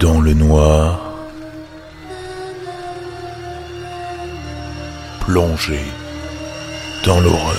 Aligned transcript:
Dans 0.00 0.20
le 0.20 0.32
noir, 0.32 1.00
plongé 5.20 5.80
dans 7.04 7.18
l'horreur. 7.20 7.56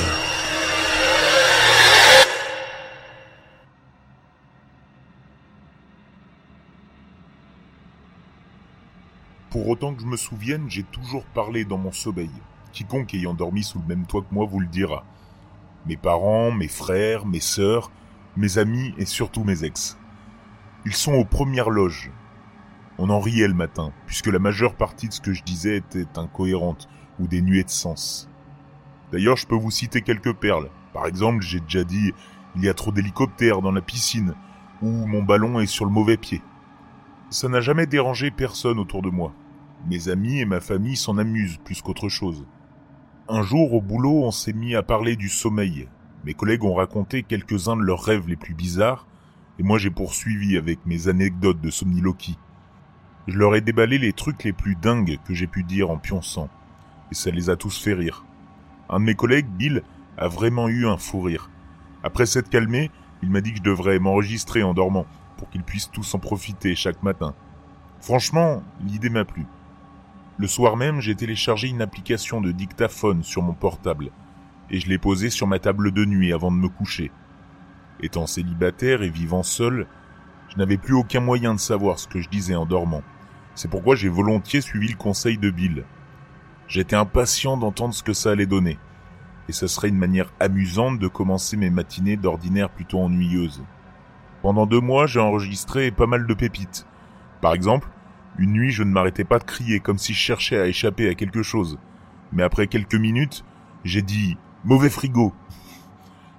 Pour 9.50 9.68
autant 9.68 9.94
que 9.94 10.02
je 10.02 10.06
me 10.06 10.16
souvienne, 10.16 10.70
j'ai 10.70 10.84
toujours 10.84 11.26
parlé 11.26 11.66
dans 11.66 11.78
mon 11.78 11.92
sommeil. 11.92 12.30
Quiconque 12.72 13.14
ayant 13.16 13.34
dormi 13.34 13.64
sous 13.64 13.80
le 13.80 13.86
même 13.86 14.06
toit 14.06 14.22
que 14.22 14.34
moi 14.34 14.46
vous 14.46 14.62
le 14.62 14.68
dira. 14.68 15.04
Mes 15.86 15.98
parents, 15.98 16.52
mes 16.52 16.70
frères, 16.70 17.26
mes 17.26 17.42
sœurs, 17.42 17.92
mes 18.38 18.58
amis 18.58 18.94
et 18.98 19.06
surtout 19.06 19.44
mes 19.44 19.66
ex. 19.66 19.98
Ils 20.86 20.96
sont 20.96 21.16
aux 21.16 21.26
premières 21.26 21.70
loges. 21.70 22.12
On 23.02 23.10
en 23.10 23.22
riait 23.22 23.48
le 23.48 23.54
matin, 23.54 23.94
puisque 24.08 24.28
la 24.28 24.40
majeure 24.40 24.76
partie 24.76 25.08
de 25.08 25.14
ce 25.14 25.22
que 25.22 25.32
je 25.32 25.42
disais 25.42 25.78
était 25.78 26.20
incohérente 26.20 26.90
ou 27.18 27.28
dénuée 27.28 27.64
de 27.64 27.70
sens. 27.70 28.30
D'ailleurs, 29.14 29.38
je 29.38 29.48
peux 29.48 29.56
vous 29.56 29.72
citer 29.72 30.02
quelques 30.02 30.34
perles. 30.34 30.70
Par 30.94 31.06
exemple, 31.06 31.42
j'ai 31.42 31.62
déjà 31.62 31.86
dit 31.86 32.12
il 32.58 32.64
y 32.66 32.68
a 32.68 32.74
trop 32.74 32.92
d'hélicoptères 32.92 33.62
dans 33.62 33.72
la 33.72 33.80
piscine 33.80 34.34
ou 34.82 34.90
mon 34.90 35.24
ballon 35.24 35.62
est 35.62 35.66
sur 35.66 35.86
le 35.86 35.92
mauvais 35.92 36.18
pied. 36.18 36.42
Ça 37.30 37.48
n'a 37.48 37.62
jamais 37.62 37.86
dérangé 37.86 38.32
personne 38.32 38.80
autour 38.80 39.02
de 39.02 39.10
moi. 39.10 39.34
Mes 39.88 40.10
amis 40.10 40.42
et 40.42 40.46
ma 40.46 40.60
famille 40.60 40.98
s'en 40.98 41.18
amusent 41.18 41.60
plus 41.64 41.82
qu'autre 41.82 42.10
chose. 42.10 42.46
Un 43.30 43.44
jour 43.44 43.74
au 43.74 43.82
boulot, 43.82 44.26
on 44.26 44.32
s'est 44.32 44.52
mis 44.52 44.76
à 44.76 44.84
parler 44.84 45.16
du 45.16 45.30
sommeil. 45.30 45.88
Mes 46.26 46.34
collègues 46.34 46.66
ont 46.66 46.74
raconté 46.74 47.24
quelques-uns 47.24 47.78
de 47.78 47.84
leurs 47.84 48.04
rêves 48.04 48.28
les 48.28 48.36
plus 48.36 48.56
bizarres, 48.56 49.08
et 49.58 49.64
moi 49.64 49.78
j'ai 49.78 49.90
poursuivi 49.90 50.58
avec 50.58 50.86
mes 50.86 51.08
anecdotes 51.08 51.62
de 51.62 51.70
somniloquie. 51.70 52.38
Je 53.30 53.38
leur 53.38 53.54
ai 53.54 53.62
déballé 53.62 54.00
les 54.00 54.12
trucs 54.12 54.44
les 54.44 54.54
plus 54.54 54.74
dingues 54.74 55.20
que 55.24 55.36
j'ai 55.36 55.46
pu 55.46 55.62
dire 55.62 55.92
en 55.92 56.00
pionçant, 56.00 56.50
et 57.12 57.16
ça 57.16 57.30
les 57.30 57.52
a 57.52 57.56
tous 57.56 57.80
fait 57.80 57.94
rire. 57.94 58.26
Un 58.90 59.00
de 59.00 59.06
mes 59.06 59.14
collègues, 59.14 59.46
Bill, 59.46 59.84
a 60.18 60.28
vraiment 60.28 60.68
eu 60.68 60.88
un 60.88 60.98
fou 60.98 61.22
rire. 61.22 61.52
Après 62.02 62.26
s'être 62.26 62.50
calmé, 62.50 62.90
il 63.22 63.30
m'a 63.30 63.42
dit 63.42 63.52
que 63.52 63.60
je 63.60 63.64
devrais 63.64 64.00
m'enregistrer 64.00 64.64
en 64.64 64.74
dormant, 64.74 65.06
pour 65.38 65.48
qu'ils 65.52 65.62
puissent 65.62 65.92
tous 65.92 66.16
en 66.16 66.18
profiter 66.18 66.74
chaque 66.74 67.04
matin. 67.04 67.36
Franchement, 68.02 68.64
l'idée 68.84 69.12
m'a 69.12 69.26
plu. 69.26 69.46
Le 70.40 70.48
soir 70.48 70.76
même, 70.76 71.00
j'ai 71.00 71.14
téléchargé 71.14 71.68
une 71.68 71.84
application 71.84 72.42
de 72.42 72.52
dictaphone 72.52 73.22
sur 73.22 73.44
mon 73.44 73.54
portable, 73.54 74.10
et 74.72 74.80
je 74.80 74.90
l'ai 74.90 74.98
posée 74.98 75.30
sur 75.30 75.46
ma 75.46 75.60
table 75.60 75.92
de 75.92 76.04
nuit 76.04 76.34
avant 76.34 76.50
de 76.50 76.58
me 76.58 76.68
coucher. 76.68 77.12
Étant 78.02 78.26
célibataire 78.26 79.04
et 79.04 79.10
vivant 79.10 79.44
seul, 79.44 79.86
je 80.48 80.58
n'avais 80.58 80.78
plus 80.78 80.96
aucun 80.96 81.20
moyen 81.20 81.54
de 81.54 81.60
savoir 81.60 82.00
ce 82.00 82.08
que 82.08 82.22
je 82.22 82.30
disais 82.30 82.56
en 82.56 82.66
dormant. 82.66 83.04
C'est 83.56 83.70
pourquoi 83.70 83.96
j'ai 83.96 84.10
volontiers 84.10 84.62
suivi 84.62 84.88
le 84.88 84.98
conseil 84.98 85.38
de 85.38 85.50
Bill. 85.50 85.86
J'étais 86.68 86.96
impatient 86.96 87.58
d'entendre 87.58 87.94
ce 87.94 88.04
que 88.04 88.14
ça 88.14 88.32
allait 88.32 88.46
donner, 88.46 88.78
et 89.48 89.52
ce 89.52 89.68
serait 89.68 89.90
une 89.90 89.98
manière 89.98 90.32
amusante 90.40 91.00
de 91.00 91.08
commencer 91.08 91.58
mes 91.58 91.70
matinées 91.70 92.18
d'ordinaire 92.18 92.70
plutôt 92.70 93.00
ennuyeuses. 93.00 93.64
Pendant 94.42 94.66
deux 94.66 94.80
mois, 94.80 95.08
j'ai 95.08 95.20
enregistré 95.20 95.92
pas 95.92 96.06
mal 96.06 96.26
de 96.26 96.34
pépites. 96.34 96.86
Par 97.42 97.54
exemple, 97.54 97.90
une 98.38 98.54
nuit, 98.54 98.72
je 98.72 98.84
ne 98.84 98.92
m'arrêtais 98.92 99.26
pas 99.26 99.40
de 99.40 99.44
crier 99.44 99.80
comme 99.80 99.98
si 99.98 100.14
je 100.14 100.20
cherchais 100.20 100.60
à 100.60 100.68
échapper 100.68 101.10
à 101.10 101.16
quelque 101.16 101.44
chose. 101.44 101.78
Mais 102.32 102.44
après 102.44 102.68
quelques 102.68 102.96
minutes, 102.96 103.44
j'ai 103.84 104.02
dit 104.02 104.38
mauvais 104.64 104.90
frigo. 104.90 105.34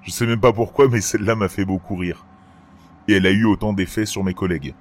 Je 0.03 0.11
sais 0.11 0.27
même 0.27 0.41
pas 0.41 0.53
pourquoi, 0.53 0.88
mais 0.88 1.00
celle-là 1.00 1.34
m'a 1.34 1.48
fait 1.48 1.64
beaucoup 1.64 1.97
rire. 1.97 2.25
Et 3.09 3.15
elle 3.15 3.26
a 3.26 3.31
eu 3.31 3.44
autant 3.44 3.72
d'effets 3.72 4.06
sur 4.06 4.25
mes 4.25 4.34
collègues. 4.34 4.75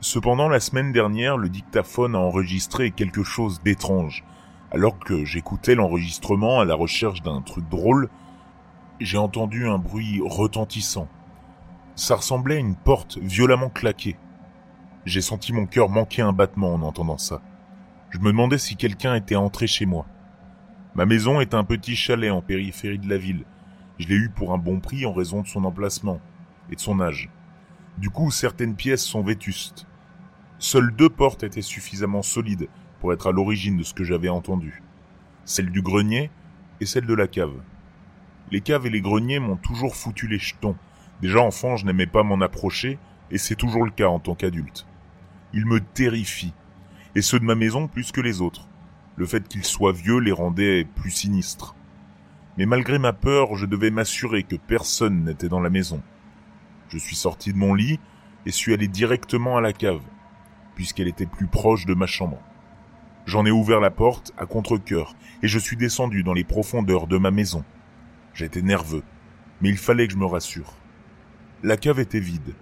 Cependant, 0.00 0.48
la 0.48 0.60
semaine 0.60 0.92
dernière, 0.92 1.36
le 1.36 1.48
dictaphone 1.48 2.14
a 2.14 2.20
enregistré 2.20 2.92
quelque 2.92 3.24
chose 3.24 3.60
d'étrange. 3.64 4.24
Alors 4.70 4.96
que 5.00 5.24
j'écoutais 5.24 5.74
l'enregistrement 5.74 6.60
à 6.60 6.64
la 6.64 6.76
recherche 6.76 7.20
d'un 7.22 7.42
truc 7.42 7.68
drôle, 7.68 8.08
j'ai 9.00 9.18
entendu 9.18 9.66
un 9.66 9.78
bruit 9.78 10.20
retentissant. 10.24 11.08
Ça 11.96 12.14
ressemblait 12.14 12.56
à 12.56 12.60
une 12.60 12.76
porte 12.76 13.18
violemment 13.18 13.70
claquée. 13.70 14.16
J'ai 15.04 15.20
senti 15.20 15.52
mon 15.52 15.66
cœur 15.66 15.88
manquer 15.88 16.22
un 16.22 16.32
battement 16.32 16.74
en 16.74 16.82
entendant 16.82 17.18
ça. 17.18 17.42
Je 18.10 18.18
me 18.18 18.26
demandais 18.26 18.58
si 18.58 18.76
quelqu'un 18.76 19.16
était 19.16 19.34
entré 19.34 19.66
chez 19.66 19.84
moi. 19.84 20.06
Ma 20.94 21.06
maison 21.06 21.40
est 21.40 21.54
un 21.54 21.64
petit 21.64 21.96
chalet 21.96 22.30
en 22.30 22.40
périphérie 22.40 23.00
de 23.00 23.08
la 23.08 23.18
ville. 23.18 23.44
Je 23.98 24.06
l'ai 24.06 24.14
eu 24.14 24.28
pour 24.28 24.52
un 24.52 24.58
bon 24.58 24.78
prix 24.78 25.06
en 25.06 25.12
raison 25.12 25.42
de 25.42 25.48
son 25.48 25.64
emplacement 25.64 26.20
et 26.70 26.76
de 26.76 26.80
son 26.80 27.00
âge. 27.00 27.30
Du 27.98 28.10
coup, 28.10 28.30
certaines 28.30 28.76
pièces 28.76 29.04
sont 29.04 29.22
vétustes. 29.22 29.87
Seules 30.58 30.94
deux 30.94 31.08
portes 31.08 31.44
étaient 31.44 31.62
suffisamment 31.62 32.22
solides 32.22 32.68
pour 33.00 33.12
être 33.12 33.28
à 33.28 33.32
l'origine 33.32 33.76
de 33.76 33.82
ce 33.84 33.94
que 33.94 34.04
j'avais 34.04 34.28
entendu. 34.28 34.82
Celle 35.44 35.70
du 35.70 35.82
grenier 35.82 36.30
et 36.80 36.86
celle 36.86 37.06
de 37.06 37.14
la 37.14 37.28
cave. 37.28 37.54
Les 38.50 38.60
caves 38.60 38.86
et 38.86 38.90
les 38.90 39.00
greniers 39.00 39.38
m'ont 39.38 39.56
toujours 39.56 39.94
foutu 39.94 40.26
les 40.26 40.38
jetons, 40.38 40.76
Déjà 41.20 41.40
enfant, 41.40 41.76
je 41.76 41.84
n'aimais 41.84 42.06
pas 42.06 42.22
m'en 42.22 42.40
approcher, 42.40 42.98
et 43.30 43.38
c'est 43.38 43.56
toujours 43.56 43.84
le 43.84 43.90
cas 43.90 44.06
en 44.06 44.20
tant 44.20 44.36
qu'adulte. 44.36 44.86
Ils 45.52 45.66
me 45.66 45.80
terrifient, 45.80 46.54
et 47.14 47.22
ceux 47.22 47.40
de 47.40 47.44
ma 47.44 47.56
maison 47.56 47.88
plus 47.88 48.12
que 48.12 48.20
les 48.20 48.40
autres. 48.40 48.68
Le 49.16 49.26
fait 49.26 49.48
qu'ils 49.48 49.64
soient 49.64 49.92
vieux 49.92 50.18
les 50.18 50.30
rendait 50.30 50.84
plus 50.84 51.10
sinistres. 51.10 51.74
Mais 52.56 52.66
malgré 52.66 53.00
ma 53.00 53.12
peur, 53.12 53.56
je 53.56 53.66
devais 53.66 53.90
m'assurer 53.90 54.44
que 54.44 54.54
personne 54.54 55.24
n'était 55.24 55.48
dans 55.48 55.60
la 55.60 55.70
maison. 55.70 56.02
Je 56.88 56.98
suis 56.98 57.16
sorti 57.16 57.52
de 57.52 57.58
mon 57.58 57.74
lit 57.74 57.98
et 58.46 58.52
suis 58.52 58.72
allé 58.72 58.86
directement 58.86 59.56
à 59.56 59.60
la 59.60 59.72
cave, 59.72 60.02
puisqu'elle 60.78 61.08
était 61.08 61.26
plus 61.26 61.48
proche 61.48 61.86
de 61.86 61.94
ma 61.94 62.06
chambre. 62.06 62.38
J'en 63.26 63.44
ai 63.44 63.50
ouvert 63.50 63.80
la 63.80 63.90
porte 63.90 64.32
à 64.38 64.46
contre-cœur 64.46 65.16
et 65.42 65.48
je 65.48 65.58
suis 65.58 65.76
descendu 65.76 66.22
dans 66.22 66.34
les 66.34 66.44
profondeurs 66.44 67.08
de 67.08 67.18
ma 67.18 67.32
maison. 67.32 67.64
J'étais 68.32 68.62
nerveux, 68.62 69.02
mais 69.60 69.70
il 69.70 69.76
fallait 69.76 70.06
que 70.06 70.12
je 70.12 70.18
me 70.18 70.24
rassure. 70.24 70.72
La 71.64 71.76
cave 71.76 71.98
était 71.98 72.20
vide. 72.20 72.54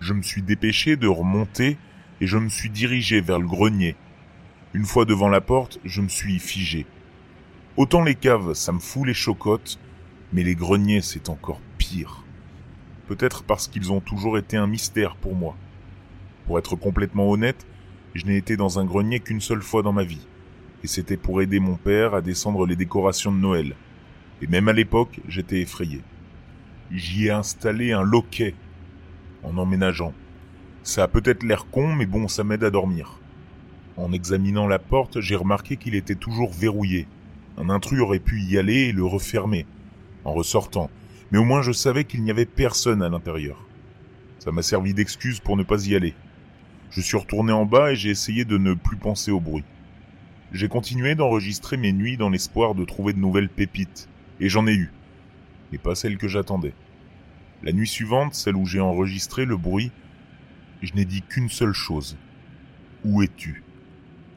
Je 0.00 0.14
me 0.14 0.22
suis 0.22 0.40
dépêché 0.40 0.96
de 0.96 1.08
remonter 1.08 1.76
et 2.22 2.26
je 2.26 2.38
me 2.38 2.48
suis 2.48 2.70
dirigé 2.70 3.20
vers 3.20 3.38
le 3.38 3.46
grenier. 3.46 3.96
Une 4.72 4.86
fois 4.86 5.04
devant 5.04 5.28
la 5.28 5.42
porte, 5.42 5.78
je 5.84 6.00
me 6.00 6.08
suis 6.08 6.38
figé. 6.38 6.86
Autant 7.76 8.02
les 8.02 8.14
caves, 8.14 8.54
ça 8.54 8.72
me 8.72 8.78
fout 8.78 9.06
les 9.06 9.12
chocottes, 9.12 9.78
mais 10.32 10.42
les 10.42 10.54
greniers, 10.54 11.02
c'est 11.02 11.28
encore 11.28 11.60
pire. 11.76 12.24
Peut-être 13.08 13.44
parce 13.44 13.68
qu'ils 13.68 13.92
ont 13.92 14.00
toujours 14.00 14.38
été 14.38 14.56
un 14.56 14.66
mystère 14.66 15.16
pour 15.16 15.34
moi. 15.34 15.54
Pour 16.46 16.58
être 16.58 16.76
complètement 16.76 17.30
honnête, 17.30 17.66
je 18.14 18.24
n'ai 18.24 18.36
été 18.36 18.56
dans 18.56 18.78
un 18.78 18.84
grenier 18.84 19.20
qu'une 19.20 19.40
seule 19.40 19.62
fois 19.62 19.82
dans 19.82 19.92
ma 19.92 20.04
vie, 20.04 20.26
et 20.84 20.86
c'était 20.86 21.16
pour 21.16 21.42
aider 21.42 21.58
mon 21.58 21.74
père 21.74 22.14
à 22.14 22.20
descendre 22.20 22.66
les 22.66 22.76
décorations 22.76 23.32
de 23.32 23.38
Noël. 23.38 23.74
Et 24.40 24.46
même 24.46 24.68
à 24.68 24.72
l'époque, 24.72 25.20
j'étais 25.28 25.60
effrayé. 25.60 26.02
J'y 26.92 27.26
ai 27.26 27.30
installé 27.30 27.92
un 27.92 28.02
loquet 28.02 28.54
en 29.42 29.56
emménageant. 29.58 30.14
Ça 30.82 31.02
a 31.02 31.08
peut-être 31.08 31.42
l'air 31.42 31.66
con, 31.66 31.94
mais 31.94 32.06
bon, 32.06 32.28
ça 32.28 32.44
m'aide 32.44 32.62
à 32.62 32.70
dormir. 32.70 33.18
En 33.96 34.12
examinant 34.12 34.68
la 34.68 34.78
porte, 34.78 35.20
j'ai 35.20 35.36
remarqué 35.36 35.76
qu'il 35.76 35.94
était 35.94 36.14
toujours 36.14 36.52
verrouillé. 36.52 37.08
Un 37.58 37.70
intrus 37.70 38.00
aurait 38.00 38.20
pu 38.20 38.40
y 38.42 38.58
aller 38.58 38.88
et 38.88 38.92
le 38.92 39.04
refermer, 39.04 39.66
en 40.24 40.32
ressortant, 40.32 40.90
mais 41.32 41.38
au 41.38 41.44
moins 41.44 41.62
je 41.62 41.72
savais 41.72 42.04
qu'il 42.04 42.22
n'y 42.22 42.30
avait 42.30 42.46
personne 42.46 43.02
à 43.02 43.08
l'intérieur. 43.08 43.66
Ça 44.38 44.52
m'a 44.52 44.62
servi 44.62 44.94
d'excuse 44.94 45.40
pour 45.40 45.56
ne 45.56 45.62
pas 45.62 45.86
y 45.86 45.96
aller. 45.96 46.14
Je 46.90 47.00
suis 47.00 47.16
retourné 47.16 47.52
en 47.52 47.66
bas 47.66 47.92
et 47.92 47.96
j'ai 47.96 48.10
essayé 48.10 48.44
de 48.44 48.58
ne 48.58 48.74
plus 48.74 48.96
penser 48.96 49.30
au 49.30 49.40
bruit. 49.40 49.64
J'ai 50.52 50.68
continué 50.68 51.14
d'enregistrer 51.14 51.76
mes 51.76 51.92
nuits 51.92 52.16
dans 52.16 52.30
l'espoir 52.30 52.74
de 52.74 52.84
trouver 52.84 53.12
de 53.12 53.18
nouvelles 53.18 53.48
pépites, 53.48 54.08
et 54.40 54.48
j'en 54.48 54.66
ai 54.66 54.74
eu 54.74 54.90
et 55.72 55.78
pas 55.78 55.94
celle 55.94 56.18
que 56.18 56.28
j'attendais. 56.28 56.74
La 57.62 57.72
nuit 57.72 57.88
suivante, 57.88 58.34
celle 58.34 58.56
où 58.56 58.66
j'ai 58.66 58.80
enregistré 58.80 59.44
le 59.44 59.56
bruit, 59.56 59.90
je 60.82 60.94
n'ai 60.94 61.04
dit 61.04 61.22
qu'une 61.22 61.48
seule 61.48 61.72
chose. 61.72 62.16
Où 63.04 63.22
es-tu? 63.22 63.62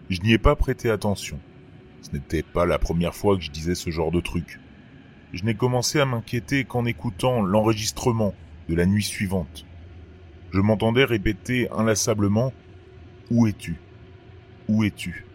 Je 0.09 0.21
n'y 0.21 0.33
ai 0.33 0.37
pas 0.37 0.55
prêté 0.55 0.89
attention. 0.89 1.39
Ce 2.01 2.11
n'était 2.11 2.43
pas 2.43 2.65
la 2.65 2.79
première 2.79 3.15
fois 3.15 3.37
que 3.37 3.43
je 3.43 3.51
disais 3.51 3.75
ce 3.75 3.89
genre 3.89 4.11
de 4.11 4.21
truc. 4.21 4.59
Je 5.33 5.43
n'ai 5.43 5.53
commencé 5.53 5.99
à 5.99 6.05
m'inquiéter 6.05 6.63
qu'en 6.63 6.85
écoutant 6.85 7.41
l'enregistrement 7.41 8.33
de 8.67 8.75
la 8.75 8.85
nuit 8.85 9.03
suivante. 9.03 9.65
Je 10.51 10.61
m'entendais 10.61 11.03
répéter 11.05 11.69
inlassablement 11.71 12.53
Où 13.29 13.45
es-tu? 13.45 13.75
Où 14.67 14.83
es-tu 14.83 15.25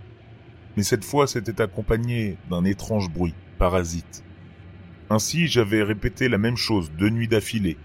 Mais 0.77 0.83
cette 0.83 1.05
fois, 1.05 1.29
c'était 1.29 1.61
accompagné 1.61 2.37
d'un 2.51 2.65
étrange 2.65 3.11
bruit, 3.11 3.35
parasite. 3.59 4.25
Ainsi, 5.11 5.47
j'avais 5.47 5.85
répété 5.85 6.29
la 6.29 6.39
même 6.39 6.57
chose 6.57 6.91
deux 6.99 7.11
nuits 7.11 7.29
d'affilée, 7.29 7.77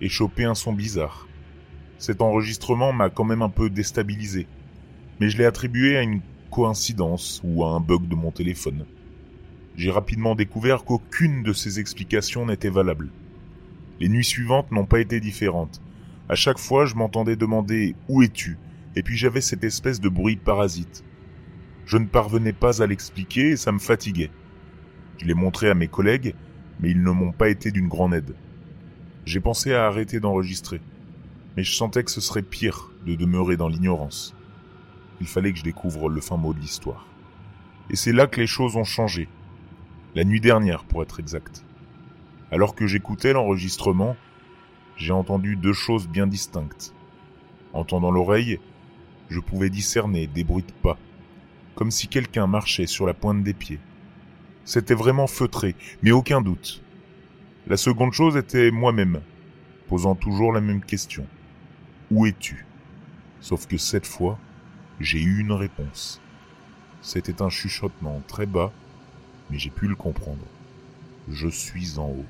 et 0.00 0.08
chopé 0.08 0.44
un 0.44 0.56
son 0.56 0.72
bizarre. 0.72 1.28
Cet 1.98 2.22
enregistrement 2.22 2.92
m'a 2.92 3.08
quand 3.08 3.24
même 3.24 3.42
un 3.42 3.50
peu 3.50 3.70
déstabilisé, 3.70 4.48
mais 5.20 5.30
je 5.30 5.38
l'ai 5.38 5.44
attribué 5.44 5.96
à 5.96 6.02
une 6.02 6.22
coïncidence 6.50 7.40
ou 7.44 7.64
à 7.64 7.70
un 7.70 7.80
bug 7.80 8.08
de 8.08 8.16
mon 8.16 8.32
téléphone. 8.32 8.84
J'ai 9.76 9.92
rapidement 9.92 10.34
découvert 10.34 10.84
qu'aucune 10.84 11.44
de 11.44 11.52
ces 11.52 11.78
explications 11.78 12.46
n'était 12.46 12.68
valable. 12.68 13.10
Les 14.00 14.08
nuits 14.08 14.24
suivantes 14.24 14.72
n'ont 14.72 14.86
pas 14.86 14.98
été 14.98 15.20
différentes. 15.20 15.80
À 16.30 16.34
chaque 16.34 16.58
fois, 16.58 16.84
je 16.84 16.94
m'entendais 16.94 17.36
demander 17.36 17.94
Où 18.08 18.22
es-tu? 18.22 18.58
Et 18.96 19.02
puis 19.02 19.16
j'avais 19.16 19.40
cette 19.40 19.64
espèce 19.64 19.98
de 20.00 20.10
bruit 20.10 20.36
parasite. 20.36 21.02
Je 21.86 21.96
ne 21.96 22.04
parvenais 22.04 22.52
pas 22.52 22.82
à 22.82 22.86
l'expliquer 22.86 23.50
et 23.50 23.56
ça 23.56 23.72
me 23.72 23.78
fatiguait. 23.78 24.30
Je 25.16 25.24
l'ai 25.24 25.34
montré 25.34 25.70
à 25.70 25.74
mes 25.74 25.88
collègues, 25.88 26.34
mais 26.80 26.90
ils 26.90 27.02
ne 27.02 27.10
m'ont 27.10 27.32
pas 27.32 27.48
été 27.48 27.70
d'une 27.70 27.88
grande 27.88 28.12
aide. 28.12 28.34
J'ai 29.24 29.40
pensé 29.40 29.72
à 29.72 29.86
arrêter 29.86 30.20
d'enregistrer, 30.20 30.82
mais 31.56 31.62
je 31.62 31.74
sentais 31.74 32.04
que 32.04 32.10
ce 32.10 32.20
serait 32.20 32.42
pire 32.42 32.90
de 33.06 33.14
demeurer 33.14 33.56
dans 33.56 33.68
l'ignorance. 33.68 34.34
Il 35.20 35.26
fallait 35.26 35.52
que 35.52 35.58
je 35.58 35.64
découvre 35.64 36.10
le 36.10 36.20
fin 36.20 36.36
mot 36.36 36.52
de 36.52 36.60
l'histoire. 36.60 37.06
Et 37.88 37.96
c'est 37.96 38.12
là 38.12 38.26
que 38.26 38.40
les 38.40 38.46
choses 38.46 38.76
ont 38.76 38.84
changé. 38.84 39.28
La 40.14 40.24
nuit 40.24 40.40
dernière, 40.40 40.84
pour 40.84 41.02
être 41.02 41.20
exact. 41.20 41.64
Alors 42.52 42.74
que 42.74 42.86
j'écoutais 42.86 43.32
l'enregistrement, 43.32 44.14
j'ai 44.98 45.12
entendu 45.12 45.56
deux 45.56 45.72
choses 45.72 46.08
bien 46.08 46.26
distinctes. 46.26 46.92
Entendant 47.72 48.10
l'oreille, 48.10 48.58
je 49.30 49.40
pouvais 49.40 49.70
discerner 49.70 50.26
des 50.26 50.44
bruits 50.44 50.64
de 50.64 50.72
pas, 50.72 50.98
comme 51.76 51.90
si 51.90 52.08
quelqu'un 52.08 52.46
marchait 52.46 52.86
sur 52.86 53.06
la 53.06 53.14
pointe 53.14 53.44
des 53.44 53.54
pieds. 53.54 53.78
C'était 54.64 54.94
vraiment 54.94 55.28
feutré, 55.28 55.76
mais 56.02 56.10
aucun 56.10 56.40
doute. 56.40 56.82
La 57.68 57.76
seconde 57.76 58.12
chose 58.12 58.36
était 58.36 58.70
moi-même, 58.70 59.20
posant 59.86 60.16
toujours 60.16 60.52
la 60.52 60.60
même 60.60 60.82
question. 60.82 61.26
Où 62.10 62.26
es-tu? 62.26 62.66
Sauf 63.40 63.66
que 63.66 63.78
cette 63.78 64.06
fois, 64.06 64.38
j'ai 64.98 65.22
eu 65.22 65.38
une 65.38 65.52
réponse. 65.52 66.20
C'était 67.02 67.40
un 67.40 67.50
chuchotement 67.50 68.20
très 68.26 68.46
bas, 68.46 68.72
mais 69.50 69.58
j'ai 69.58 69.70
pu 69.70 69.86
le 69.86 69.94
comprendre. 69.94 70.44
Je 71.30 71.48
suis 71.48 71.98
en 71.98 72.08
haut. 72.08 72.26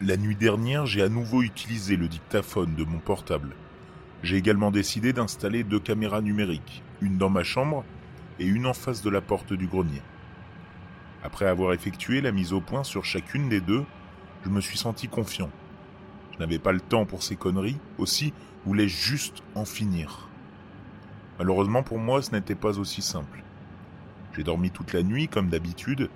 La 0.00 0.16
nuit 0.16 0.34
dernière, 0.34 0.86
j'ai 0.86 1.02
à 1.02 1.08
nouveau 1.08 1.42
utilisé 1.42 1.96
le 1.96 2.08
dictaphone 2.08 2.74
de 2.74 2.82
mon 2.82 2.98
portable. 2.98 3.54
J'ai 4.24 4.36
également 4.36 4.72
décidé 4.72 5.12
d'installer 5.12 5.62
deux 5.62 5.78
caméras 5.78 6.20
numériques, 6.20 6.82
une 7.00 7.16
dans 7.16 7.30
ma 7.30 7.44
chambre 7.44 7.84
et 8.40 8.44
une 8.44 8.66
en 8.66 8.74
face 8.74 9.02
de 9.02 9.10
la 9.10 9.20
porte 9.20 9.52
du 9.52 9.68
grenier. 9.68 10.02
Après 11.22 11.46
avoir 11.46 11.72
effectué 11.72 12.20
la 12.20 12.32
mise 12.32 12.52
au 12.52 12.60
point 12.60 12.82
sur 12.82 13.04
chacune 13.04 13.48
des 13.48 13.60
deux, 13.60 13.84
je 14.44 14.50
me 14.50 14.60
suis 14.60 14.78
senti 14.78 15.06
confiant. 15.06 15.50
Je 16.32 16.38
n'avais 16.40 16.58
pas 16.58 16.72
le 16.72 16.80
temps 16.80 17.06
pour 17.06 17.22
ces 17.22 17.36
conneries, 17.36 17.78
aussi 17.96 18.32
voulais 18.66 18.88
juste 18.88 19.44
en 19.54 19.64
finir. 19.64 20.28
Malheureusement 21.38 21.84
pour 21.84 22.00
moi, 22.00 22.20
ce 22.20 22.32
n'était 22.32 22.56
pas 22.56 22.80
aussi 22.80 23.00
simple. 23.00 23.44
J'ai 24.34 24.42
dormi 24.42 24.72
toute 24.72 24.92
la 24.92 25.04
nuit 25.04 25.28
comme 25.28 25.50
d'habitude, 25.50 26.10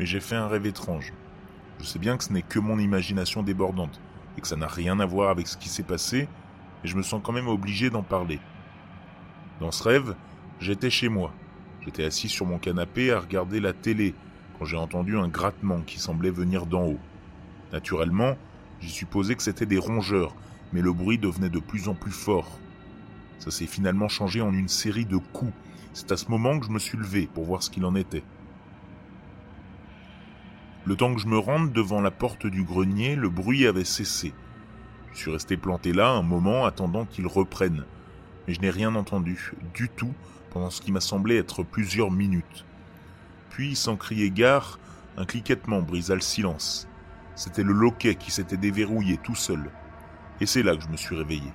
mais 0.00 0.04
j'ai 0.04 0.20
fait 0.20 0.34
un 0.34 0.48
rêve 0.48 0.66
étrange. 0.66 1.12
Je 1.80 1.86
sais 1.86 1.98
bien 1.98 2.18
que 2.18 2.24
ce 2.24 2.32
n'est 2.32 2.42
que 2.42 2.58
mon 2.58 2.78
imagination 2.78 3.42
débordante, 3.42 4.00
et 4.36 4.42
que 4.42 4.46
ça 4.46 4.56
n'a 4.56 4.66
rien 4.66 5.00
à 5.00 5.06
voir 5.06 5.30
avec 5.30 5.46
ce 5.46 5.56
qui 5.56 5.70
s'est 5.70 5.82
passé, 5.82 6.28
mais 6.82 6.90
je 6.90 6.96
me 6.96 7.02
sens 7.02 7.22
quand 7.24 7.32
même 7.32 7.48
obligé 7.48 7.88
d'en 7.88 8.02
parler. 8.02 8.38
Dans 9.60 9.70
ce 9.70 9.82
rêve, 9.82 10.14
j'étais 10.60 10.90
chez 10.90 11.08
moi. 11.08 11.32
J'étais 11.80 12.04
assis 12.04 12.28
sur 12.28 12.44
mon 12.44 12.58
canapé 12.58 13.12
à 13.12 13.20
regarder 13.20 13.60
la 13.60 13.72
télé 13.72 14.14
quand 14.58 14.66
j'ai 14.66 14.76
entendu 14.76 15.16
un 15.16 15.28
grattement 15.28 15.80
qui 15.80 15.98
semblait 15.98 16.30
venir 16.30 16.66
d'en 16.66 16.84
haut. 16.84 16.98
Naturellement, 17.72 18.36
j'ai 18.80 18.88
supposé 18.88 19.34
que 19.34 19.42
c'était 19.42 19.64
des 19.64 19.78
rongeurs, 19.78 20.34
mais 20.74 20.82
le 20.82 20.92
bruit 20.92 21.16
devenait 21.16 21.48
de 21.48 21.60
plus 21.60 21.88
en 21.88 21.94
plus 21.94 22.12
fort. 22.12 22.58
Ça 23.38 23.50
s'est 23.50 23.66
finalement 23.66 24.08
changé 24.08 24.42
en 24.42 24.52
une 24.52 24.68
série 24.68 25.06
de 25.06 25.16
coups. 25.16 25.52
C'est 25.94 26.12
à 26.12 26.18
ce 26.18 26.28
moment 26.28 26.60
que 26.60 26.66
je 26.66 26.70
me 26.72 26.78
suis 26.78 26.98
levé 26.98 27.26
pour 27.32 27.44
voir 27.44 27.62
ce 27.62 27.70
qu'il 27.70 27.86
en 27.86 27.94
était. 27.94 28.22
Le 30.86 30.96
temps 30.96 31.14
que 31.14 31.20
je 31.20 31.26
me 31.26 31.38
rende 31.38 31.72
devant 31.72 32.00
la 32.00 32.10
porte 32.10 32.46
du 32.46 32.64
grenier, 32.64 33.14
le 33.14 33.28
bruit 33.28 33.66
avait 33.66 33.84
cessé. 33.84 34.32
Je 35.12 35.18
suis 35.18 35.30
resté 35.30 35.56
planté 35.58 35.92
là 35.92 36.08
un 36.08 36.22
moment 36.22 36.64
attendant 36.64 37.04
qu'il 37.04 37.26
reprenne, 37.26 37.84
mais 38.46 38.54
je 38.54 38.60
n'ai 38.60 38.70
rien 38.70 38.94
entendu 38.94 39.52
du 39.74 39.90
tout 39.90 40.14
pendant 40.50 40.70
ce 40.70 40.80
qui 40.80 40.90
m'a 40.90 41.00
semblé 41.00 41.36
être 41.36 41.62
plusieurs 41.62 42.10
minutes. 42.10 42.64
Puis, 43.50 43.76
sans 43.76 43.96
crier 43.96 44.30
gare, 44.30 44.78
un 45.18 45.26
cliquettement 45.26 45.82
brisa 45.82 46.14
le 46.14 46.22
silence. 46.22 46.88
C'était 47.34 47.62
le 47.62 47.74
loquet 47.74 48.14
qui 48.14 48.30
s'était 48.30 48.56
déverrouillé 48.56 49.18
tout 49.18 49.34
seul. 49.34 49.70
Et 50.40 50.46
c'est 50.46 50.62
là 50.62 50.76
que 50.76 50.82
je 50.82 50.88
me 50.88 50.96
suis 50.96 51.16
réveillé. 51.16 51.52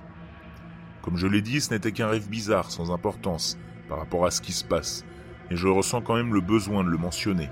Comme 1.02 1.16
je 1.16 1.26
l'ai 1.26 1.42
dit, 1.42 1.60
ce 1.60 1.74
n'était 1.74 1.92
qu'un 1.92 2.08
rêve 2.08 2.28
bizarre, 2.28 2.70
sans 2.70 2.92
importance, 2.92 3.58
par 3.88 3.98
rapport 3.98 4.24
à 4.24 4.30
ce 4.30 4.40
qui 4.40 4.52
se 4.52 4.64
passe, 4.64 5.04
et 5.50 5.56
je 5.56 5.68
ressens 5.68 6.02
quand 6.02 6.14
même 6.14 6.34
le 6.34 6.40
besoin 6.40 6.84
de 6.84 6.90
le 6.90 6.98
mentionner. 6.98 7.48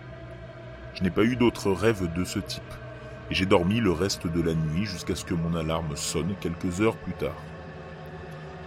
Je 0.94 1.02
n'ai 1.02 1.10
pas 1.10 1.24
eu 1.24 1.36
d'autres 1.36 1.72
rêves 1.72 2.12
de 2.14 2.24
ce 2.24 2.38
type, 2.38 2.62
et 3.30 3.34
j'ai 3.34 3.46
dormi 3.46 3.80
le 3.80 3.90
reste 3.90 4.26
de 4.26 4.40
la 4.40 4.54
nuit 4.54 4.86
jusqu'à 4.86 5.16
ce 5.16 5.24
que 5.24 5.34
mon 5.34 5.56
alarme 5.56 5.96
sonne 5.96 6.34
quelques 6.40 6.80
heures 6.80 6.96
plus 6.96 7.14
tard. 7.14 7.42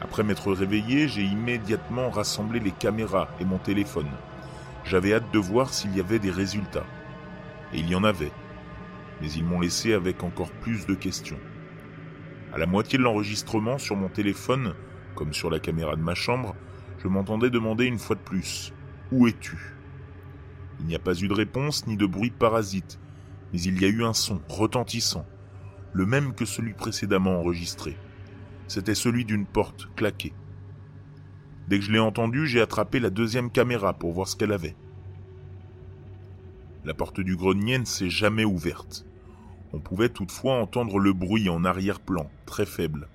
Après 0.01 0.23
m'être 0.23 0.51
réveillé, 0.51 1.07
j'ai 1.07 1.23
immédiatement 1.23 2.09
rassemblé 2.09 2.59
les 2.59 2.71
caméras 2.71 3.29
et 3.39 3.45
mon 3.45 3.57
téléphone. 3.57 4.09
J'avais 4.83 5.13
hâte 5.13 5.31
de 5.33 5.39
voir 5.39 5.73
s'il 5.73 5.95
y 5.95 5.99
avait 5.99 6.19
des 6.19 6.29
résultats. 6.29 6.85
Et 7.73 7.79
il 7.79 7.89
y 7.89 7.95
en 7.95 8.03
avait. 8.03 8.31
Mais 9.21 9.31
ils 9.31 9.43
m'ont 9.43 9.59
laissé 9.59 9.93
avec 9.93 10.23
encore 10.23 10.51
plus 10.51 10.85
de 10.85 10.93
questions. 10.93 11.39
À 12.53 12.57
la 12.57 12.65
moitié 12.65 12.97
de 12.97 13.03
l'enregistrement 13.03 13.77
sur 13.77 13.95
mon 13.95 14.09
téléphone, 14.09 14.75
comme 15.15 15.33
sur 15.33 15.49
la 15.49 15.59
caméra 15.59 15.95
de 15.95 16.01
ma 16.01 16.15
chambre, 16.15 16.55
je 16.99 17.07
m'entendais 17.07 17.49
demander 17.49 17.85
une 17.85 17.99
fois 17.99 18.15
de 18.15 18.21
plus 18.21 18.73
Où 19.11 19.27
es-tu? 19.27 19.76
N'y 20.87 20.95
a 20.95 20.99
pas 20.99 21.19
eu 21.19 21.27
de 21.27 21.33
réponse 21.33 21.85
ni 21.87 21.97
de 21.97 22.05
bruit 22.05 22.31
parasite, 22.31 22.99
mais 23.51 23.61
il 23.61 23.81
y 23.81 23.85
a 23.85 23.89
eu 23.89 24.03
un 24.03 24.13
son 24.13 24.41
retentissant, 24.47 25.25
le 25.93 26.05
même 26.05 26.33
que 26.33 26.45
celui 26.45 26.73
précédemment 26.73 27.39
enregistré. 27.39 27.97
C'était 28.67 28.95
celui 28.95 29.25
d'une 29.25 29.45
porte 29.45 29.89
claquée. 29.95 30.33
Dès 31.67 31.79
que 31.79 31.85
je 31.85 31.91
l'ai 31.91 31.99
entendu, 31.99 32.47
j'ai 32.47 32.61
attrapé 32.61 32.99
la 32.99 33.09
deuxième 33.09 33.51
caméra 33.51 33.93
pour 33.93 34.13
voir 34.13 34.27
ce 34.27 34.35
qu'elle 34.35 34.53
avait. 34.53 34.75
La 36.85 36.93
porte 36.93 37.19
du 37.19 37.35
grenier 37.35 37.79
ne 37.79 37.85
s'est 37.85 38.09
jamais 38.09 38.45
ouverte. 38.45 39.05
On 39.73 39.79
pouvait 39.79 40.09
toutefois 40.09 40.55
entendre 40.55 40.99
le 40.99 41.11
bruit 41.11 41.49
en 41.49 41.65
arrière-plan, 41.65 42.29
très 42.45 42.65
faible. 42.65 43.09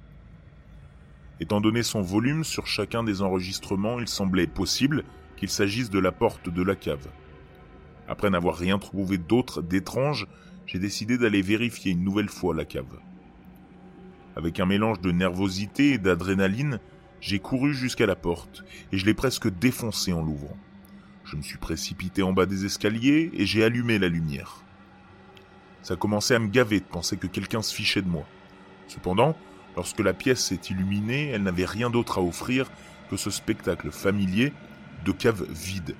Étant 1.40 1.62
donné 1.62 1.82
son 1.82 2.02
volume 2.02 2.44
sur 2.44 2.66
chacun 2.66 3.02
des 3.02 3.22
enregistrements, 3.22 3.98
il 3.98 4.08
semblait 4.08 4.46
possible 4.46 5.04
qu'il 5.36 5.48
s'agisse 5.48 5.88
de 5.88 5.98
la 5.98 6.12
porte 6.12 6.50
de 6.50 6.62
la 6.62 6.76
cave. 6.76 7.08
Après 8.08 8.30
n'avoir 8.30 8.56
rien 8.56 8.78
trouvé 8.78 9.18
d'autre 9.18 9.62
d'étrange, 9.62 10.26
j'ai 10.66 10.78
décidé 10.78 11.18
d'aller 11.18 11.42
vérifier 11.42 11.92
une 11.92 12.04
nouvelle 12.04 12.28
fois 12.28 12.54
la 12.54 12.64
cave. 12.64 12.98
Avec 14.36 14.60
un 14.60 14.66
mélange 14.66 15.00
de 15.00 15.12
nervosité 15.12 15.92
et 15.92 15.98
d'adrénaline, 15.98 16.80
j'ai 17.20 17.38
couru 17.38 17.74
jusqu'à 17.74 18.06
la 18.06 18.16
porte 18.16 18.64
et 18.90 18.98
je 18.98 19.06
l'ai 19.06 19.14
presque 19.14 19.48
défoncée 19.48 20.12
en 20.12 20.22
l'ouvrant. 20.22 20.56
Je 21.24 21.36
me 21.36 21.42
suis 21.42 21.58
précipité 21.58 22.22
en 22.22 22.32
bas 22.32 22.46
des 22.46 22.64
escaliers 22.64 23.30
et 23.34 23.46
j'ai 23.46 23.62
allumé 23.62 23.98
la 23.98 24.08
lumière. 24.08 24.62
Ça 25.82 25.96
commençait 25.96 26.34
à 26.34 26.38
me 26.38 26.48
gaver 26.48 26.80
de 26.80 26.84
penser 26.84 27.16
que 27.16 27.26
quelqu'un 27.26 27.62
se 27.62 27.74
fichait 27.74 28.02
de 28.02 28.08
moi. 28.08 28.26
Cependant, 28.88 29.36
lorsque 29.76 30.00
la 30.00 30.12
pièce 30.12 30.44
s'est 30.44 30.60
illuminée, 30.70 31.28
elle 31.28 31.42
n'avait 31.42 31.64
rien 31.64 31.90
d'autre 31.90 32.18
à 32.18 32.22
offrir 32.22 32.70
que 33.10 33.16
ce 33.16 33.30
spectacle 33.30 33.90
familier 33.90 34.52
de 35.04 35.12
cave 35.12 35.46
vide, 35.50 35.94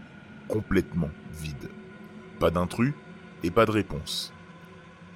complètement 0.49 1.11
vide. 1.33 1.69
Pas 2.39 2.51
d'intrus 2.51 2.95
et 3.43 3.51
pas 3.51 3.67
de 3.67 3.71
réponse. 3.71 4.33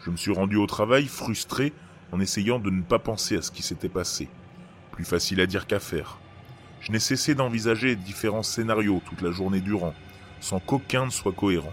Je 0.04 0.10
me 0.10 0.16
suis 0.16 0.32
rendu 0.32 0.56
au 0.56 0.66
travail 0.66 1.06
frustré 1.06 1.72
en 2.12 2.20
essayant 2.20 2.58
de 2.58 2.70
ne 2.70 2.82
pas 2.82 2.98
penser 2.98 3.36
à 3.36 3.42
ce 3.42 3.50
qui 3.50 3.62
s'était 3.62 3.88
passé. 3.88 4.28
Plus 4.92 5.04
facile 5.04 5.40
à 5.40 5.46
dire 5.46 5.66
qu'à 5.66 5.80
faire. 5.80 6.18
Je 6.80 6.92
n'ai 6.92 7.00
cessé 7.00 7.34
d'envisager 7.34 7.96
différents 7.96 8.42
scénarios 8.42 9.02
toute 9.04 9.22
la 9.22 9.32
journée 9.32 9.60
durant, 9.60 9.94
sans 10.40 10.60
qu'aucun 10.60 11.06
ne 11.06 11.10
soit 11.10 11.32
cohérent. 11.32 11.72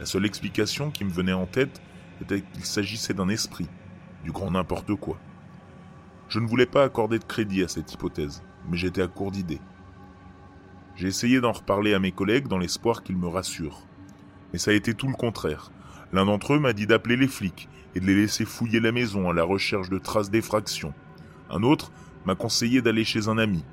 La 0.00 0.06
seule 0.06 0.26
explication 0.26 0.90
qui 0.90 1.04
me 1.04 1.10
venait 1.10 1.32
en 1.32 1.46
tête 1.46 1.80
était 2.20 2.42
qu'il 2.42 2.64
s'agissait 2.64 3.14
d'un 3.14 3.28
esprit, 3.28 3.68
du 4.24 4.32
grand 4.32 4.50
n'importe 4.50 4.94
quoi. 4.96 5.18
Je 6.28 6.40
ne 6.40 6.46
voulais 6.46 6.66
pas 6.66 6.82
accorder 6.82 7.18
de 7.18 7.24
crédit 7.24 7.62
à 7.62 7.68
cette 7.68 7.92
hypothèse, 7.92 8.42
mais 8.68 8.76
j'étais 8.76 9.02
à 9.02 9.06
court 9.06 9.30
d'idées. 9.30 9.60
J'ai 10.96 11.08
essayé 11.08 11.40
d'en 11.40 11.52
reparler 11.52 11.94
à 11.94 11.98
mes 11.98 12.12
collègues 12.12 12.48
dans 12.48 12.58
l'espoir 12.58 13.02
qu'ils 13.02 13.16
me 13.16 13.28
rassurent. 13.28 13.86
Mais 14.52 14.58
ça 14.58 14.70
a 14.70 14.74
été 14.74 14.94
tout 14.94 15.08
le 15.08 15.14
contraire. 15.14 15.70
L'un 16.12 16.26
d'entre 16.26 16.54
eux 16.54 16.58
m'a 16.58 16.72
dit 16.72 16.86
d'appeler 16.86 17.16
les 17.16 17.28
flics 17.28 17.68
et 17.94 18.00
de 18.00 18.06
les 18.06 18.14
laisser 18.14 18.44
fouiller 18.44 18.80
la 18.80 18.92
maison 18.92 19.28
à 19.28 19.34
la 19.34 19.42
recherche 19.44 19.88
de 19.88 19.98
traces 19.98 20.30
d'effraction. 20.30 20.94
Un 21.50 21.62
autre 21.62 21.92
m'a 22.24 22.34
conseillé 22.34 22.82
d'aller 22.82 23.04
chez 23.04 23.28
un 23.28 23.38
ami. 23.38 23.64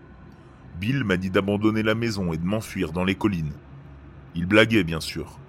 Bill 0.80 1.04
m'a 1.04 1.18
dit 1.18 1.30
d'abandonner 1.30 1.84
la 1.84 1.96
maison 1.96 2.34
et 2.34 2.38
de 2.38 2.46
m'enfuir 2.46 2.92
dans 2.92 3.04
les 3.04 3.16
collines. 3.16 3.54
Il 4.36 4.46
blaguait, 4.46 4.84
bien 4.84 5.00
sûr, 5.00 5.40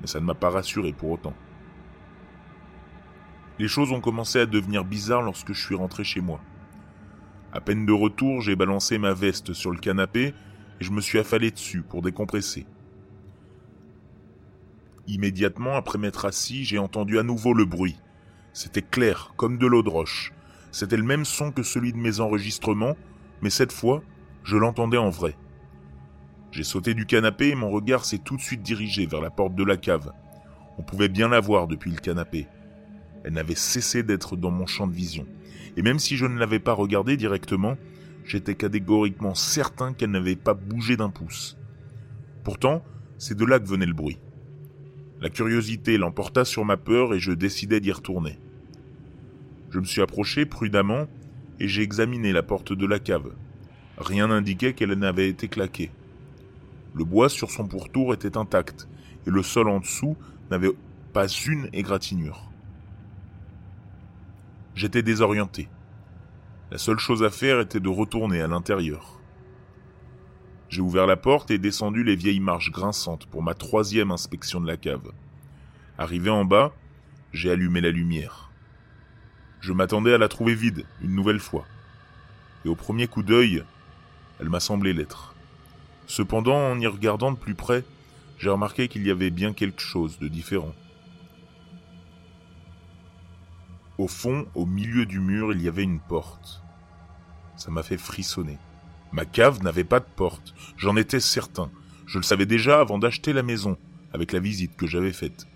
mais 0.00 0.06
ça 0.06 0.20
ne 0.20 0.24
m'a 0.24 0.34
pas 0.34 0.50
rassuré 0.50 0.92
pour 0.92 1.10
autant. 1.10 1.34
Les 3.58 3.66
choses 3.66 3.90
ont 3.90 4.00
commencé 4.00 4.38
à 4.38 4.46
devenir 4.46 4.84
bizarres 4.84 5.22
lorsque 5.22 5.52
je 5.52 5.60
suis 5.60 5.74
rentré 5.74 6.04
chez 6.04 6.20
moi. 6.20 6.40
À 7.52 7.60
peine 7.60 7.86
de 7.86 7.92
retour, 7.92 8.40
j'ai 8.40 8.54
balancé 8.54 8.98
ma 8.98 9.14
veste 9.14 9.52
sur 9.52 9.72
le 9.72 9.78
canapé 9.78 10.34
et 10.80 10.84
je 10.84 10.92
me 10.92 11.00
suis 11.00 11.18
affalé 11.18 11.50
dessus 11.50 11.82
pour 11.82 12.02
décompresser. 12.02 12.66
Immédiatement 15.08 15.74
après 15.74 15.96
m'être 15.96 16.26
assis, 16.26 16.66
j'ai 16.66 16.78
entendu 16.78 17.18
à 17.18 17.22
nouveau 17.22 17.54
le 17.54 17.64
bruit. 17.64 17.96
C'était 18.52 18.82
clair, 18.82 19.32
comme 19.38 19.56
de 19.56 19.66
l'eau 19.66 19.82
de 19.82 19.88
roche. 19.88 20.34
C'était 20.70 20.98
le 20.98 21.02
même 21.02 21.24
son 21.24 21.50
que 21.50 21.62
celui 21.62 21.94
de 21.94 21.98
mes 21.98 22.20
enregistrements, 22.20 22.94
mais 23.40 23.48
cette 23.48 23.72
fois, 23.72 24.02
je 24.44 24.58
l'entendais 24.58 24.98
en 24.98 25.08
vrai. 25.08 25.34
J'ai 26.50 26.62
sauté 26.62 26.92
du 26.92 27.06
canapé 27.06 27.48
et 27.48 27.54
mon 27.54 27.70
regard 27.70 28.04
s'est 28.04 28.18
tout 28.18 28.36
de 28.36 28.42
suite 28.42 28.62
dirigé 28.62 29.06
vers 29.06 29.22
la 29.22 29.30
porte 29.30 29.54
de 29.54 29.64
la 29.64 29.78
cave. 29.78 30.12
On 30.76 30.82
pouvait 30.82 31.08
bien 31.08 31.28
la 31.28 31.40
voir 31.40 31.68
depuis 31.68 31.90
le 31.90 31.96
canapé. 32.00 32.46
Elle 33.24 33.32
n'avait 33.32 33.54
cessé 33.54 34.02
d'être 34.02 34.36
dans 34.36 34.50
mon 34.50 34.66
champ 34.66 34.86
de 34.86 34.94
vision. 34.94 35.26
Et 35.78 35.82
même 35.82 35.98
si 35.98 36.18
je 36.18 36.26
ne 36.26 36.38
l'avais 36.38 36.60
pas 36.60 36.74
regardée 36.74 37.16
directement, 37.16 37.78
j'étais 38.24 38.56
catégoriquement 38.56 39.34
certain 39.34 39.94
qu'elle 39.94 40.10
n'avait 40.10 40.36
pas 40.36 40.54
bougé 40.54 40.98
d'un 40.98 41.10
pouce. 41.10 41.56
Pourtant, 42.44 42.84
c'est 43.16 43.36
de 43.36 43.46
là 43.46 43.58
que 43.58 43.66
venait 43.68 43.86
le 43.86 43.94
bruit. 43.94 44.18
La 45.20 45.30
curiosité 45.30 45.98
l'emporta 45.98 46.44
sur 46.44 46.64
ma 46.64 46.76
peur 46.76 47.12
et 47.12 47.18
je 47.18 47.32
décidai 47.32 47.80
d'y 47.80 47.90
retourner. 47.90 48.38
Je 49.70 49.80
me 49.80 49.84
suis 49.84 50.00
approché 50.00 50.46
prudemment 50.46 51.06
et 51.58 51.66
j'ai 51.66 51.82
examiné 51.82 52.32
la 52.32 52.44
porte 52.44 52.72
de 52.72 52.86
la 52.86 53.00
cave. 53.00 53.32
Rien 53.96 54.28
n'indiquait 54.28 54.74
qu'elle 54.74 54.92
n'avait 54.92 55.28
été 55.28 55.48
claquée. 55.48 55.90
Le 56.94 57.04
bois 57.04 57.28
sur 57.28 57.50
son 57.50 57.66
pourtour 57.66 58.14
était 58.14 58.36
intact 58.36 58.88
et 59.26 59.30
le 59.30 59.42
sol 59.42 59.68
en 59.68 59.80
dessous 59.80 60.16
n'avait 60.50 60.70
pas 61.12 61.26
une 61.26 61.68
égratignure. 61.72 62.50
J'étais 64.76 65.02
désorienté. 65.02 65.68
La 66.70 66.78
seule 66.78 66.98
chose 66.98 67.24
à 67.24 67.30
faire 67.30 67.58
était 67.58 67.80
de 67.80 67.88
retourner 67.88 68.40
à 68.40 68.46
l'intérieur. 68.46 69.17
J'ai 70.68 70.82
ouvert 70.82 71.06
la 71.06 71.16
porte 71.16 71.50
et 71.50 71.58
descendu 71.58 72.04
les 72.04 72.16
vieilles 72.16 72.40
marches 72.40 72.70
grinçantes 72.70 73.26
pour 73.26 73.42
ma 73.42 73.54
troisième 73.54 74.10
inspection 74.10 74.60
de 74.60 74.66
la 74.66 74.76
cave. 74.76 75.12
Arrivé 75.96 76.28
en 76.28 76.44
bas, 76.44 76.72
j'ai 77.32 77.50
allumé 77.50 77.80
la 77.80 77.90
lumière. 77.90 78.50
Je 79.60 79.72
m'attendais 79.72 80.12
à 80.12 80.18
la 80.18 80.28
trouver 80.28 80.54
vide, 80.54 80.84
une 81.02 81.14
nouvelle 81.14 81.40
fois. 81.40 81.64
Et 82.64 82.68
au 82.68 82.74
premier 82.74 83.06
coup 83.06 83.22
d'œil, 83.22 83.64
elle 84.40 84.50
m'a 84.50 84.60
semblé 84.60 84.92
l'être. 84.92 85.34
Cependant, 86.06 86.70
en 86.70 86.78
y 86.78 86.86
regardant 86.86 87.32
de 87.32 87.38
plus 87.38 87.54
près, 87.54 87.84
j'ai 88.38 88.50
remarqué 88.50 88.88
qu'il 88.88 89.06
y 89.06 89.10
avait 89.10 89.30
bien 89.30 89.52
quelque 89.52 89.80
chose 89.80 90.18
de 90.18 90.28
différent. 90.28 90.74
Au 93.96 94.06
fond, 94.06 94.46
au 94.54 94.64
milieu 94.64 95.06
du 95.06 95.18
mur, 95.18 95.52
il 95.52 95.60
y 95.60 95.68
avait 95.68 95.82
une 95.82 95.98
porte. 95.98 96.62
Ça 97.56 97.70
m'a 97.70 97.82
fait 97.82 97.98
frissonner. 97.98 98.58
Ma 99.12 99.24
cave 99.24 99.62
n'avait 99.62 99.84
pas 99.84 100.00
de 100.00 100.06
porte, 100.16 100.54
j'en 100.76 100.96
étais 100.96 101.20
certain. 101.20 101.70
Je 102.06 102.18
le 102.18 102.24
savais 102.24 102.46
déjà 102.46 102.80
avant 102.80 102.98
d'acheter 102.98 103.32
la 103.32 103.42
maison, 103.42 103.76
avec 104.12 104.32
la 104.32 104.40
visite 104.40 104.76
que 104.76 104.86
j'avais 104.86 105.12
faite. 105.12 105.46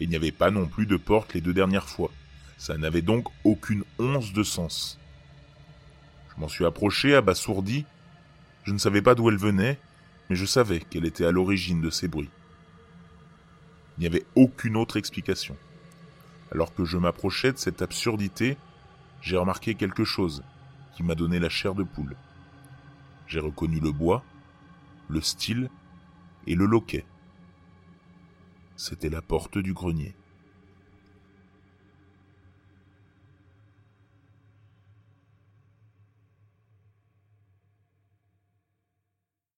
Il 0.00 0.08
n'y 0.08 0.16
avait 0.16 0.32
pas 0.32 0.50
non 0.50 0.66
plus 0.66 0.86
de 0.86 0.96
porte 0.96 1.34
les 1.34 1.40
deux 1.40 1.52
dernières 1.52 1.88
fois. 1.88 2.10
Ça 2.58 2.76
n'avait 2.76 3.02
donc 3.02 3.28
aucune 3.44 3.84
once 3.98 4.32
de 4.32 4.42
sens. 4.42 4.98
Je 6.34 6.40
m'en 6.40 6.48
suis 6.48 6.64
approché, 6.64 7.14
abasourdi. 7.14 7.84
Je 8.64 8.72
ne 8.72 8.78
savais 8.78 9.02
pas 9.02 9.14
d'où 9.14 9.28
elle 9.28 9.36
venait, 9.36 9.78
mais 10.30 10.36
je 10.36 10.46
savais 10.46 10.80
qu'elle 10.80 11.04
était 11.04 11.26
à 11.26 11.32
l'origine 11.32 11.80
de 11.80 11.90
ces 11.90 12.08
bruits. 12.08 12.30
Il 13.96 14.00
n'y 14.00 14.06
avait 14.06 14.24
aucune 14.34 14.76
autre 14.76 14.96
explication. 14.96 15.56
Alors 16.50 16.74
que 16.74 16.84
je 16.84 16.98
m'approchais 16.98 17.52
de 17.52 17.58
cette 17.58 17.82
absurdité, 17.82 18.56
j'ai 19.20 19.36
remarqué 19.36 19.74
quelque 19.74 20.04
chose 20.04 20.42
qui 20.96 21.02
m'a 21.02 21.14
donné 21.14 21.38
la 21.38 21.48
chair 21.48 21.74
de 21.74 21.82
poule. 21.82 22.16
J'ai 23.32 23.40
reconnu 23.40 23.80
le 23.80 23.92
bois, 23.92 24.22
le 25.08 25.22
style 25.22 25.70
et 26.46 26.54
le 26.54 26.66
loquet. 26.66 27.06
C'était 28.76 29.08
la 29.08 29.22
porte 29.22 29.56
du 29.56 29.72
grenier. 29.72 30.14